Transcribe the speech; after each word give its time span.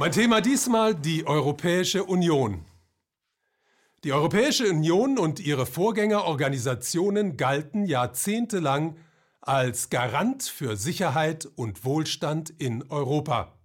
Mein 0.00 0.12
Thema 0.12 0.40
diesmal 0.40 0.94
die 0.94 1.26
Europäische 1.26 2.04
Union. 2.04 2.64
Die 4.02 4.14
Europäische 4.14 4.66
Union 4.66 5.18
und 5.18 5.40
ihre 5.40 5.66
Vorgängerorganisationen 5.66 7.36
galten 7.36 7.84
jahrzehntelang 7.84 8.96
als 9.42 9.90
Garant 9.90 10.44
für 10.44 10.78
Sicherheit 10.78 11.46
und 11.54 11.84
Wohlstand 11.84 12.48
in 12.48 12.90
Europa. 12.90 13.58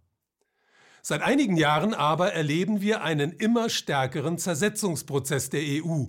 Seit 1.02 1.22
einigen 1.22 1.56
Jahren 1.56 1.94
aber 1.94 2.34
erleben 2.34 2.82
wir 2.82 3.02
einen 3.02 3.32
immer 3.32 3.70
stärkeren 3.70 4.38
Zersetzungsprozess 4.38 5.50
der 5.50 5.62
EU, 5.64 6.08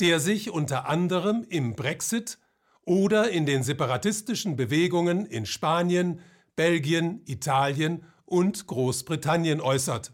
der 0.00 0.18
sich 0.18 0.48
unter 0.50 0.88
anderem 0.88 1.44
im 1.46 1.74
Brexit 1.76 2.38
oder 2.86 3.28
in 3.28 3.44
den 3.44 3.62
separatistischen 3.62 4.56
Bewegungen 4.56 5.26
in 5.26 5.44
Spanien, 5.44 6.20
Belgien, 6.56 7.20
Italien 7.26 8.06
und 8.28 8.66
Großbritannien 8.66 9.60
äußert. 9.60 10.12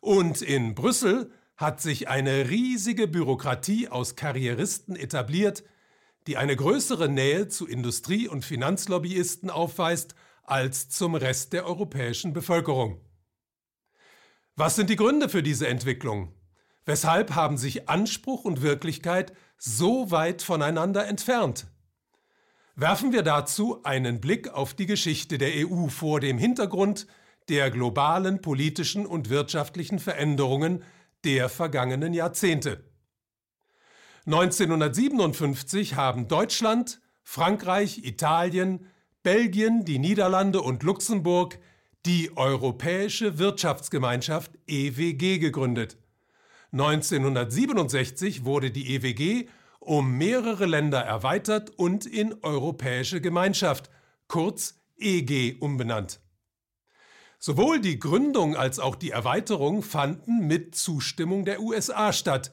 Und 0.00 0.42
in 0.42 0.74
Brüssel 0.74 1.30
hat 1.56 1.80
sich 1.80 2.08
eine 2.08 2.48
riesige 2.50 3.08
Bürokratie 3.08 3.88
aus 3.88 4.16
Karrieristen 4.16 4.96
etabliert, 4.96 5.64
die 6.26 6.36
eine 6.36 6.56
größere 6.56 7.08
Nähe 7.08 7.48
zu 7.48 7.66
Industrie- 7.66 8.28
und 8.28 8.44
Finanzlobbyisten 8.44 9.50
aufweist 9.50 10.14
als 10.44 10.88
zum 10.88 11.14
Rest 11.14 11.52
der 11.52 11.66
europäischen 11.66 12.32
Bevölkerung. 12.32 13.00
Was 14.56 14.76
sind 14.76 14.90
die 14.90 14.96
Gründe 14.96 15.28
für 15.28 15.42
diese 15.42 15.68
Entwicklung? 15.68 16.32
Weshalb 16.84 17.34
haben 17.34 17.58
sich 17.58 17.88
Anspruch 17.88 18.44
und 18.44 18.62
Wirklichkeit 18.62 19.32
so 19.56 20.10
weit 20.10 20.42
voneinander 20.42 21.06
entfernt? 21.06 21.66
Werfen 22.80 23.12
wir 23.12 23.24
dazu 23.24 23.82
einen 23.82 24.20
Blick 24.20 24.50
auf 24.50 24.72
die 24.72 24.86
Geschichte 24.86 25.36
der 25.36 25.50
EU 25.66 25.88
vor 25.88 26.20
dem 26.20 26.38
Hintergrund 26.38 27.08
der 27.48 27.72
globalen 27.72 28.40
politischen 28.40 29.04
und 29.04 29.30
wirtschaftlichen 29.30 29.98
Veränderungen 29.98 30.84
der 31.24 31.48
vergangenen 31.48 32.14
Jahrzehnte. 32.14 32.84
1957 34.26 35.96
haben 35.96 36.28
Deutschland, 36.28 37.00
Frankreich, 37.24 38.04
Italien, 38.04 38.86
Belgien, 39.24 39.84
die 39.84 39.98
Niederlande 39.98 40.62
und 40.62 40.84
Luxemburg 40.84 41.58
die 42.06 42.36
Europäische 42.36 43.38
Wirtschaftsgemeinschaft 43.38 44.52
EWG 44.68 45.40
gegründet. 45.40 45.96
1967 46.70 48.44
wurde 48.44 48.70
die 48.70 48.94
EWG 48.94 49.48
um 49.88 50.18
mehrere 50.18 50.66
Länder 50.66 51.00
erweitert 51.00 51.70
und 51.70 52.04
in 52.04 52.34
Europäische 52.42 53.22
Gemeinschaft, 53.22 53.88
kurz 54.26 54.74
EG, 54.98 55.56
umbenannt. 55.60 56.20
Sowohl 57.38 57.80
die 57.80 57.98
Gründung 57.98 58.54
als 58.54 58.80
auch 58.80 58.96
die 58.96 59.12
Erweiterung 59.12 59.82
fanden 59.82 60.46
mit 60.46 60.74
Zustimmung 60.74 61.46
der 61.46 61.62
USA 61.62 62.12
statt, 62.12 62.52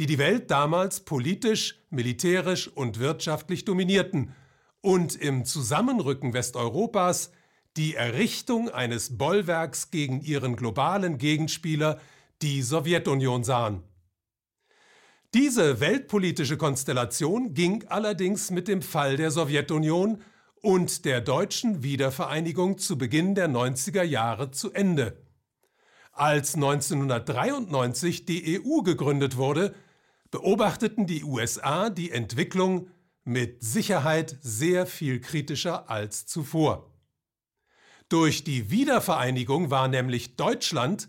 die 0.00 0.06
die 0.06 0.18
Welt 0.18 0.50
damals 0.50 1.04
politisch, 1.04 1.80
militärisch 1.90 2.66
und 2.66 2.98
wirtschaftlich 2.98 3.64
dominierten 3.64 4.34
und 4.80 5.14
im 5.14 5.44
Zusammenrücken 5.44 6.32
Westeuropas 6.32 7.30
die 7.76 7.94
Errichtung 7.94 8.68
eines 8.68 9.16
Bollwerks 9.16 9.92
gegen 9.92 10.22
ihren 10.22 10.56
globalen 10.56 11.18
Gegenspieler, 11.18 12.00
die 12.42 12.62
Sowjetunion, 12.62 13.44
sahen. 13.44 13.84
Diese 15.34 15.80
weltpolitische 15.80 16.56
Konstellation 16.56 17.54
ging 17.54 17.84
allerdings 17.88 18.52
mit 18.52 18.68
dem 18.68 18.82
Fall 18.82 19.16
der 19.16 19.32
Sowjetunion 19.32 20.22
und 20.62 21.04
der 21.04 21.20
deutschen 21.20 21.82
Wiedervereinigung 21.82 22.78
zu 22.78 22.96
Beginn 22.96 23.34
der 23.34 23.48
90er 23.48 24.04
Jahre 24.04 24.52
zu 24.52 24.72
Ende. 24.72 25.20
Als 26.12 26.54
1993 26.54 28.26
die 28.26 28.60
EU 28.60 28.82
gegründet 28.82 29.36
wurde, 29.36 29.74
beobachteten 30.30 31.08
die 31.08 31.24
USA 31.24 31.90
die 31.90 32.12
Entwicklung 32.12 32.86
mit 33.24 33.60
Sicherheit 33.60 34.36
sehr 34.40 34.86
viel 34.86 35.20
kritischer 35.20 35.90
als 35.90 36.26
zuvor. 36.26 36.94
Durch 38.08 38.44
die 38.44 38.70
Wiedervereinigung 38.70 39.72
war 39.72 39.88
nämlich 39.88 40.36
Deutschland 40.36 41.08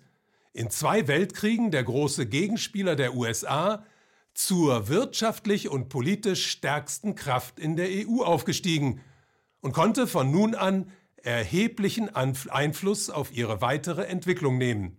in 0.52 0.72
zwei 0.72 1.08
Weltkriegen 1.08 1.70
der 1.70 1.84
große 1.84 2.26
Gegenspieler 2.26 2.96
der 2.96 3.14
USA 3.14 3.86
zur 4.36 4.90
wirtschaftlich 4.90 5.70
und 5.70 5.90
politisch 5.90 6.48
stärksten 6.48 7.16
Kraft 7.16 7.60
in 7.60 7.76
der 7.76 7.88
EU 7.90 8.22
aufgestiegen 8.22 9.02
und 9.62 9.72
konnte 9.72 10.06
von 10.06 10.30
nun 10.30 10.54
an 10.54 10.92
erheblichen 11.16 12.14
Einfluss 12.14 13.10
auf 13.10 13.34
ihre 13.34 13.62
weitere 13.62 14.04
Entwicklung 14.04 14.58
nehmen. 14.60 14.98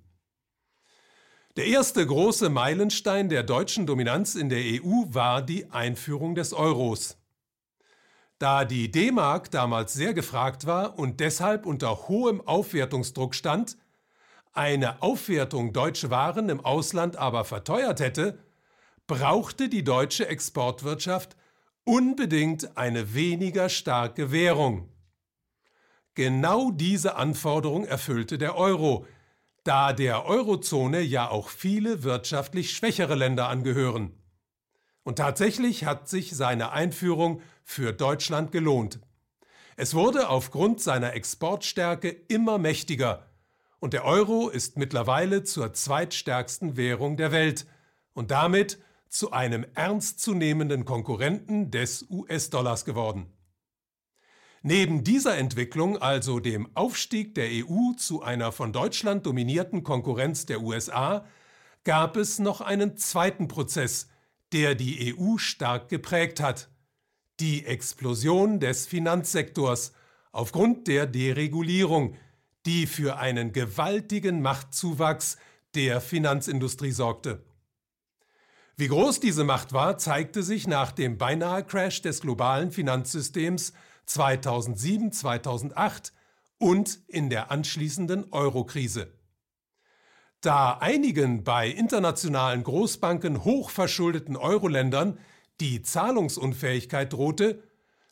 Der 1.56 1.66
erste 1.66 2.04
große 2.04 2.50
Meilenstein 2.50 3.28
der 3.28 3.42
deutschen 3.42 3.86
Dominanz 3.86 4.34
in 4.34 4.48
der 4.48 4.58
EU 4.58 5.04
war 5.08 5.40
die 5.40 5.70
Einführung 5.70 6.34
des 6.34 6.52
Euros. 6.52 7.16
Da 8.38 8.64
die 8.64 8.90
D-Mark 8.90 9.50
damals 9.50 9.94
sehr 9.94 10.12
gefragt 10.12 10.66
war 10.66 10.98
und 10.98 11.20
deshalb 11.20 11.64
unter 11.64 12.08
hohem 12.08 12.40
Aufwertungsdruck 12.46 13.34
stand, 13.34 13.78
eine 14.52 15.02
Aufwertung 15.02 15.72
deutsche 15.72 16.10
Waren 16.10 16.48
im 16.48 16.64
Ausland 16.64 17.16
aber 17.16 17.44
verteuert 17.44 18.00
hätte, 18.00 18.38
brauchte 19.06 19.68
die 19.68 19.84
deutsche 19.84 20.28
Exportwirtschaft 20.28 21.36
unbedingt 21.84 22.76
eine 22.76 23.14
weniger 23.14 23.68
starke 23.68 24.32
Währung. 24.32 24.88
Genau 26.14 26.70
diese 26.70 27.16
Anforderung 27.16 27.84
erfüllte 27.84 28.38
der 28.38 28.56
Euro, 28.56 29.06
da 29.64 29.92
der 29.92 30.26
Eurozone 30.26 31.00
ja 31.00 31.28
auch 31.28 31.48
viele 31.48 32.02
wirtschaftlich 32.02 32.72
schwächere 32.72 33.14
Länder 33.14 33.48
angehören. 33.48 34.12
Und 35.02 35.18
tatsächlich 35.18 35.84
hat 35.84 36.08
sich 36.08 36.34
seine 36.34 36.72
Einführung 36.72 37.42
für 37.62 37.92
Deutschland 37.92 38.50
gelohnt. 38.50 38.98
Es 39.76 39.94
wurde 39.94 40.30
aufgrund 40.30 40.80
seiner 40.80 41.12
Exportstärke 41.12 42.08
immer 42.08 42.58
mächtiger 42.58 43.26
und 43.78 43.92
der 43.92 44.04
Euro 44.04 44.48
ist 44.48 44.78
mittlerweile 44.78 45.44
zur 45.44 45.74
zweitstärksten 45.74 46.76
Währung 46.76 47.16
der 47.16 47.30
Welt 47.30 47.66
und 48.14 48.30
damit 48.30 48.78
zu 49.16 49.32
einem 49.32 49.64
ernstzunehmenden 49.74 50.84
Konkurrenten 50.84 51.70
des 51.70 52.06
US-Dollars 52.10 52.84
geworden. 52.84 53.32
Neben 54.62 55.04
dieser 55.04 55.38
Entwicklung, 55.38 55.96
also 55.96 56.38
dem 56.38 56.68
Aufstieg 56.76 57.34
der 57.34 57.48
EU 57.50 57.92
zu 57.96 58.22
einer 58.22 58.52
von 58.52 58.74
Deutschland 58.74 59.24
dominierten 59.24 59.84
Konkurrenz 59.84 60.44
der 60.44 60.60
USA, 60.60 61.24
gab 61.84 62.18
es 62.18 62.38
noch 62.38 62.60
einen 62.60 62.98
zweiten 62.98 63.48
Prozess, 63.48 64.08
der 64.52 64.74
die 64.74 65.16
EU 65.16 65.38
stark 65.38 65.88
geprägt 65.88 66.40
hat, 66.40 66.68
die 67.40 67.64
Explosion 67.64 68.60
des 68.60 68.86
Finanzsektors 68.86 69.92
aufgrund 70.30 70.88
der 70.88 71.06
Deregulierung, 71.06 72.16
die 72.66 72.86
für 72.86 73.16
einen 73.16 73.52
gewaltigen 73.52 74.42
Machtzuwachs 74.42 75.38
der 75.74 76.02
Finanzindustrie 76.02 76.92
sorgte. 76.92 77.42
Wie 78.78 78.88
groß 78.88 79.20
diese 79.20 79.42
Macht 79.42 79.72
war, 79.72 79.96
zeigte 79.96 80.42
sich 80.42 80.66
nach 80.66 80.92
dem 80.92 81.16
Beinahe-Crash 81.16 82.02
des 82.02 82.20
globalen 82.20 82.70
Finanzsystems 82.70 83.72
2007-2008 84.06 86.12
und 86.58 86.98
in 87.08 87.30
der 87.30 87.50
anschließenden 87.50 88.34
Euro-Krise. 88.34 89.14
Da 90.42 90.74
einigen 90.74 91.42
bei 91.42 91.70
internationalen 91.70 92.64
Großbanken 92.64 93.44
hochverschuldeten 93.44 94.36
Euro-Ländern 94.36 95.18
die 95.58 95.80
Zahlungsunfähigkeit 95.80 97.14
drohte, 97.14 97.62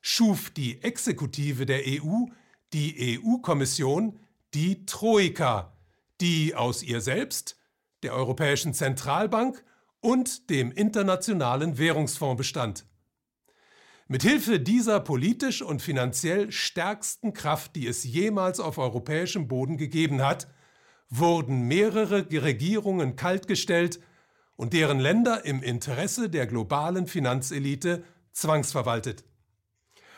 schuf 0.00 0.48
die 0.48 0.82
Exekutive 0.82 1.66
der 1.66 1.82
EU, 1.86 2.24
die 2.72 3.20
EU-Kommission, 3.22 4.18
die 4.54 4.86
Troika, 4.86 5.76
die 6.22 6.54
aus 6.54 6.82
ihr 6.82 7.02
selbst, 7.02 7.58
der 8.02 8.14
Europäischen 8.14 8.72
Zentralbank 8.72 9.62
und 10.04 10.50
dem 10.50 10.70
Internationalen 10.70 11.78
Währungsfonds 11.78 12.36
bestand. 12.36 12.84
Mithilfe 14.06 14.60
dieser 14.60 15.00
politisch 15.00 15.62
und 15.62 15.80
finanziell 15.80 16.52
stärksten 16.52 17.32
Kraft, 17.32 17.74
die 17.74 17.86
es 17.86 18.04
jemals 18.04 18.60
auf 18.60 18.76
europäischem 18.76 19.48
Boden 19.48 19.78
gegeben 19.78 20.20
hat, 20.20 20.46
wurden 21.08 21.62
mehrere 21.62 22.30
Regierungen 22.30 23.16
kaltgestellt 23.16 23.98
und 24.56 24.74
deren 24.74 25.00
Länder 25.00 25.46
im 25.46 25.62
Interesse 25.62 26.28
der 26.28 26.46
globalen 26.46 27.06
Finanzelite 27.06 28.04
zwangsverwaltet. 28.32 29.24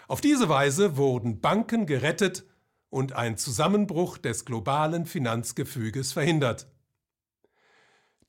Auf 0.08 0.20
diese 0.20 0.48
Weise 0.48 0.96
wurden 0.96 1.40
Banken 1.40 1.86
gerettet 1.86 2.44
und 2.90 3.12
ein 3.12 3.36
Zusammenbruch 3.36 4.18
des 4.18 4.44
globalen 4.44 5.06
Finanzgefüges 5.06 6.12
verhindert. 6.12 6.66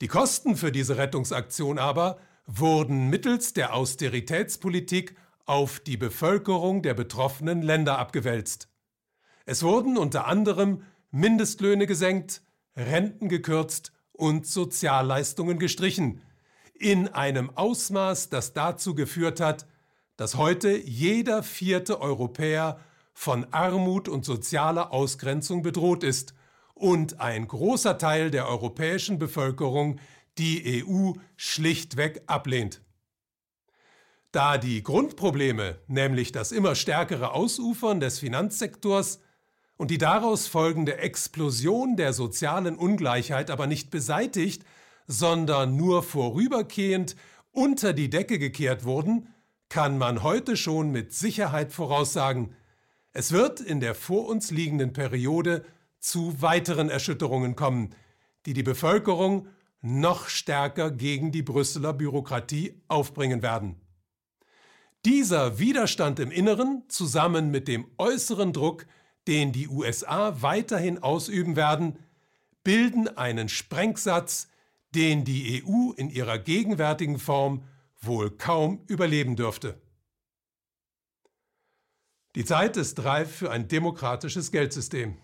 Die 0.00 0.08
Kosten 0.08 0.56
für 0.56 0.70
diese 0.70 0.96
Rettungsaktion 0.96 1.78
aber 1.78 2.18
wurden 2.46 3.10
mittels 3.10 3.52
der 3.52 3.74
Austeritätspolitik 3.74 5.16
auf 5.44 5.80
die 5.80 5.96
Bevölkerung 5.96 6.82
der 6.82 6.94
betroffenen 6.94 7.62
Länder 7.62 7.98
abgewälzt. 7.98 8.68
Es 9.44 9.62
wurden 9.62 9.98
unter 9.98 10.26
anderem 10.26 10.82
Mindestlöhne 11.10 11.86
gesenkt, 11.86 12.42
Renten 12.76 13.28
gekürzt 13.28 13.92
und 14.12 14.46
Sozialleistungen 14.46 15.58
gestrichen, 15.58 16.22
in 16.74 17.08
einem 17.08 17.50
Ausmaß, 17.56 18.28
das 18.28 18.52
dazu 18.52 18.94
geführt 18.94 19.40
hat, 19.40 19.66
dass 20.16 20.36
heute 20.36 20.76
jeder 20.76 21.42
vierte 21.42 22.00
Europäer 22.00 22.78
von 23.14 23.46
Armut 23.52 24.08
und 24.08 24.24
sozialer 24.24 24.92
Ausgrenzung 24.92 25.62
bedroht 25.62 26.04
ist 26.04 26.34
und 26.78 27.20
ein 27.20 27.48
großer 27.48 27.98
Teil 27.98 28.30
der 28.30 28.48
europäischen 28.48 29.18
Bevölkerung 29.18 29.98
die 30.38 30.84
EU 30.84 31.12
schlichtweg 31.36 32.22
ablehnt. 32.26 32.80
Da 34.30 34.58
die 34.58 34.82
Grundprobleme, 34.82 35.78
nämlich 35.86 36.32
das 36.32 36.52
immer 36.52 36.74
stärkere 36.74 37.32
Ausufern 37.32 37.98
des 37.98 38.18
Finanzsektors 38.18 39.20
und 39.76 39.90
die 39.90 39.98
daraus 39.98 40.46
folgende 40.46 40.98
Explosion 40.98 41.96
der 41.96 42.12
sozialen 42.12 42.76
Ungleichheit 42.76 43.50
aber 43.50 43.66
nicht 43.66 43.90
beseitigt, 43.90 44.64
sondern 45.06 45.76
nur 45.76 46.02
vorübergehend 46.02 47.16
unter 47.52 47.92
die 47.92 48.10
Decke 48.10 48.38
gekehrt 48.38 48.84
wurden, 48.84 49.28
kann 49.68 49.98
man 49.98 50.22
heute 50.22 50.56
schon 50.56 50.92
mit 50.92 51.12
Sicherheit 51.12 51.72
voraussagen, 51.72 52.54
es 53.12 53.32
wird 53.32 53.60
in 53.60 53.80
der 53.80 53.94
vor 53.94 54.28
uns 54.28 54.50
liegenden 54.50 54.92
Periode 54.92 55.64
zu 56.00 56.40
weiteren 56.40 56.90
Erschütterungen 56.90 57.56
kommen, 57.56 57.94
die 58.46 58.52
die 58.52 58.62
Bevölkerung 58.62 59.48
noch 59.80 60.28
stärker 60.28 60.90
gegen 60.90 61.32
die 61.32 61.42
Brüsseler 61.42 61.92
Bürokratie 61.92 62.80
aufbringen 62.88 63.42
werden. 63.42 63.80
Dieser 65.04 65.58
Widerstand 65.58 66.18
im 66.18 66.30
Inneren 66.30 66.82
zusammen 66.88 67.50
mit 67.50 67.68
dem 67.68 67.86
äußeren 67.98 68.52
Druck, 68.52 68.86
den 69.28 69.52
die 69.52 69.68
USA 69.68 70.42
weiterhin 70.42 71.02
ausüben 71.02 71.54
werden, 71.54 71.98
bilden 72.64 73.08
einen 73.16 73.48
Sprengsatz, 73.48 74.48
den 74.94 75.24
die 75.24 75.62
EU 75.64 75.92
in 75.92 76.10
ihrer 76.10 76.38
gegenwärtigen 76.38 77.18
Form 77.18 77.62
wohl 78.00 78.30
kaum 78.30 78.82
überleben 78.88 79.36
dürfte. 79.36 79.80
Die 82.34 82.44
Zeit 82.44 82.76
ist 82.76 83.04
reif 83.04 83.34
für 83.36 83.50
ein 83.50 83.68
demokratisches 83.68 84.50
Geldsystem. 84.50 85.16